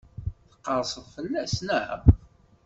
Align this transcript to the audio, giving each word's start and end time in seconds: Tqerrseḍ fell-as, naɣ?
Tqerrseḍ 0.53 1.05
fell-as, 1.15 1.55
naɣ? 1.67 1.99